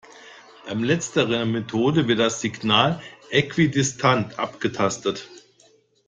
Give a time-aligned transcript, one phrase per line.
[0.65, 5.29] Bei letzterer Methode wird das Signal äquidistant abgetastet.